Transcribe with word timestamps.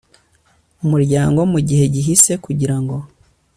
umuryango 0.83 1.39
mu 1.51 1.59
gihe 1.67 1.85
gihise 1.95 2.31
kugira 2.45 2.75
ngo 2.81 2.97